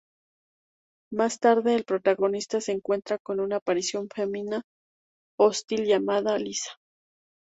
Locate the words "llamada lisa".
5.85-6.71